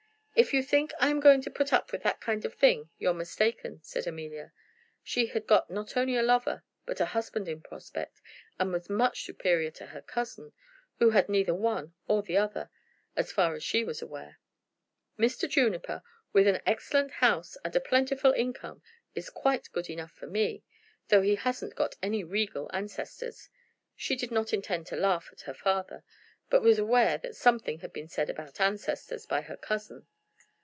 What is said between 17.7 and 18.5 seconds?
a plentiful